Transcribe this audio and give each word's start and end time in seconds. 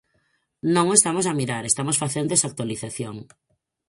Non 0.75 0.85
o 0.91 0.97
estamos 0.99 1.25
a 1.27 1.37
mirar, 1.39 1.63
estamos 1.65 1.99
facendo 2.03 2.31
esa 2.33 2.49
actualización. 2.51 3.15